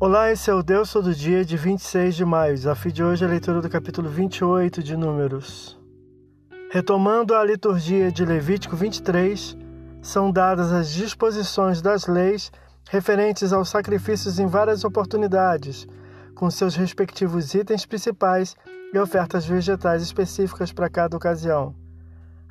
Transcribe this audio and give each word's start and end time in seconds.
Olá, 0.00 0.30
esse 0.30 0.48
é 0.48 0.54
o 0.54 0.62
Deus 0.62 0.92
Todo 0.92 1.12
Dia 1.12 1.44
de 1.44 1.56
26 1.56 2.14
de 2.14 2.24
maio. 2.24 2.54
Desafio 2.54 2.92
de 2.92 3.02
hoje 3.02 3.24
é 3.24 3.26
a 3.26 3.30
leitura 3.30 3.60
do 3.60 3.68
capítulo 3.68 4.08
28 4.08 4.80
de 4.80 4.96
Números. 4.96 5.76
Retomando 6.70 7.34
a 7.34 7.44
liturgia 7.44 8.12
de 8.12 8.24
Levítico 8.24 8.76
23, 8.76 9.56
são 10.00 10.30
dadas 10.30 10.70
as 10.70 10.92
disposições 10.92 11.82
das 11.82 12.06
leis 12.06 12.52
referentes 12.88 13.52
aos 13.52 13.70
sacrifícios 13.70 14.38
em 14.38 14.46
várias 14.46 14.84
oportunidades, 14.84 15.84
com 16.32 16.48
seus 16.48 16.76
respectivos 16.76 17.52
itens 17.54 17.84
principais 17.84 18.54
e 18.94 18.98
ofertas 19.00 19.44
vegetais 19.46 20.00
específicas 20.00 20.72
para 20.72 20.88
cada 20.88 21.16
ocasião. 21.16 21.74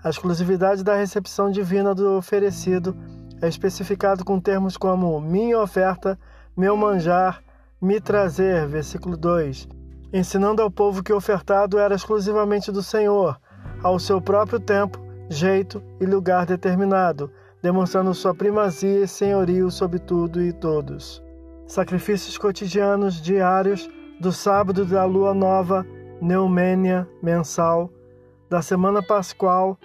A 0.04 0.10
exclusividade 0.10 0.84
da 0.84 0.96
recepção 0.96 1.50
divina 1.50 1.96
do 1.96 2.18
oferecido 2.18 2.94
é 3.42 3.48
especificado 3.48 4.26
com 4.26 4.38
termos 4.38 4.76
como 4.76 5.22
minha 5.22 5.58
oferta 5.62 6.20
meu 6.58 6.76
manjar, 6.76 7.44
me 7.80 8.02
trazer, 8.02 8.66
versículo 8.68 9.16
2, 9.16 9.68
ensinando 10.12 10.60
ao 10.60 10.72
povo 10.72 11.04
que 11.04 11.14
o 11.14 11.18
ofertado 11.18 11.78
era 11.78 11.94
exclusivamente 11.94 12.72
do 12.72 12.82
Senhor, 12.82 13.40
ao 13.84 14.00
seu 14.00 14.20
próprio 14.20 14.60
tempo, 14.60 14.98
jeito 15.30 15.84
e 16.02 16.06
lugar 16.08 16.48
determinado, 16.48 17.32
demonstrando 17.62 18.12
sua 18.16 18.34
primazia 18.34 19.04
e 19.04 19.08
senhorio 19.08 19.70
sobre 19.70 20.00
tudo 20.00 20.42
e 20.42 20.52
todos. 20.52 21.24
Sacrifícios 21.68 22.40
cotidianos 22.40 23.22
diários 23.22 23.88
do 24.20 24.32
sábado 24.32 24.84
da 24.84 25.06
lua 25.06 25.36
nova, 25.36 25.86
neumênia 26.20 27.08
mensal, 27.22 27.88
da 28.50 28.64
semana 28.64 29.04
pascual, 29.04 29.78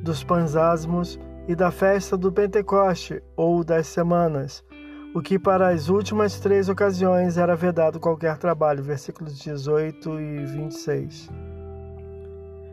dos 0.00 0.24
asmos 0.56 1.18
e 1.48 1.56
da 1.56 1.72
festa 1.72 2.16
do 2.16 2.30
Pentecoste 2.30 3.20
ou 3.36 3.64
das 3.64 3.88
semanas 3.88 4.64
o 5.12 5.20
que 5.20 5.38
para 5.40 5.68
as 5.68 5.88
últimas 5.88 6.38
três 6.38 6.68
ocasiões 6.68 7.36
era 7.36 7.56
vedado 7.56 7.98
qualquer 7.98 8.38
trabalho, 8.38 8.82
versículos 8.82 9.36
18 9.36 10.20
e 10.20 10.44
26. 10.46 11.28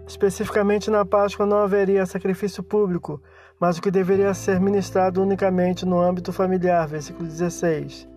Especificamente 0.08 0.92
na 0.92 1.04
Páscoa 1.04 1.48
não 1.48 1.58
haveria 1.58 2.06
sacrifício 2.06 2.62
público, 2.62 3.20
mas 3.60 3.78
o 3.78 3.82
que 3.82 3.90
deveria 3.90 4.34
ser 4.36 4.60
ministrado 4.60 5.22
unicamente 5.22 5.84
no 5.84 6.00
âmbito 6.00 6.32
familiar, 6.32 6.88
versículo 6.88 7.28
16, 7.28 8.08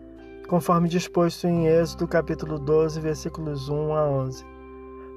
conforme 0.46 0.86
disposto 0.86 1.46
em 1.46 1.66
Êxodo 1.66 2.06
capítulo 2.06 2.58
12, 2.58 3.00
versículos 3.00 3.70
1 3.70 3.94
a 3.94 4.06
11. 4.06 4.44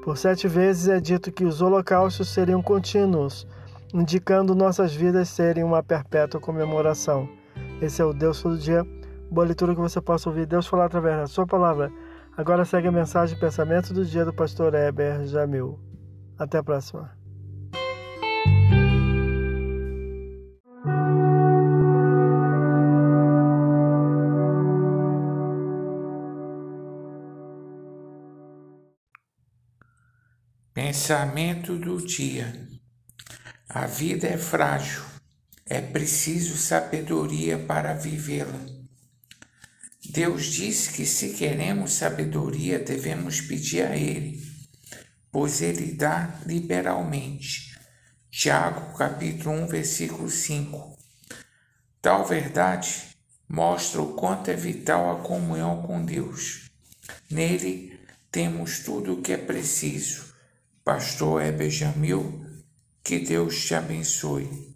Por 0.02 0.18
sete 0.18 0.48
vezes 0.48 0.88
é 0.88 1.00
dito 1.02 1.31
que 1.31 1.44
os 1.44 1.62
holocaustos 1.62 2.30
seriam 2.30 2.62
contínuos, 2.62 3.46
indicando 3.94 4.56
nossas 4.56 4.96
vidas 4.96 5.28
serem 5.28 5.64
uma 5.64 5.84
perpétua 5.84 6.40
comemoração. 6.40 7.42
Esse 7.84 8.02
é 8.02 8.06
o 8.06 8.14
Deus 8.14 8.42
todo 8.42 8.58
dia. 8.58 8.81
Boa 9.30 9.45
leitura 9.45 9.76
que 9.76 9.81
você 9.81 10.00
possa 10.00 10.30
ouvir 10.30 10.45
Deus 10.45 10.66
falar 10.66 10.86
através 10.86 11.17
da 11.17 11.28
sua 11.28 11.45
palavra. 11.45 11.92
Agora 12.38 12.64
segue 12.64 12.88
a 12.88 12.92
mensagem 12.94 13.38
pensamento 13.38 13.94
do 13.94 14.06
dia 14.06 14.23
do 14.23 14.34
pastor 14.34 14.73
Heber 14.73 15.28
Jamil. 15.28 15.78
Até 16.40 16.59
a 16.59 16.64
próxima. 16.64 17.12
Pensamento 30.73 31.75
do 31.78 31.97
dia. 31.97 32.66
A 33.68 33.86
vida 33.86 34.25
é 34.25 34.38
frágil 34.38 35.03
é 35.66 35.80
preciso 35.80 36.58
sabedoria 36.58 37.58
para 37.58 37.94
vivê-la. 37.94 38.59
Deus 40.09 40.45
diz 40.45 40.88
que 40.90 41.06
se 41.06 41.29
queremos 41.34 41.94
sabedoria, 41.94 42.78
devemos 42.78 43.40
pedir 43.40 43.84
a 43.84 43.96
Ele, 43.96 44.44
pois 45.31 45.62
Ele 45.62 45.94
dá 45.94 46.41
liberalmente. 46.46 47.74
Tiago, 48.29 48.97
capítulo 48.97 49.56
1, 49.63 49.68
versículo 49.68 50.29
5. 50.29 50.97
Tal 52.01 52.25
verdade 52.25 53.16
mostra 53.47 54.01
o 54.01 54.13
quanto 54.13 54.51
é 54.51 54.56
vital 54.56 55.12
a 55.12 55.24
comunhão 55.24 55.84
com 55.84 56.03
Deus. 56.03 56.69
Nele 57.30 58.00
temos 58.30 58.80
tudo 58.80 59.13
o 59.13 59.22
que 59.22 59.31
é 59.31 59.38
preciso. 59.38 60.34
Pastor 60.84 61.41
Heber 61.41 61.69
Jamil, 61.69 62.45
que 63.01 63.19
Deus 63.19 63.63
te 63.63 63.75
abençoe. 63.75 64.72